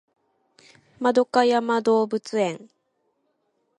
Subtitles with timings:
[1.29, 2.71] 円山動物園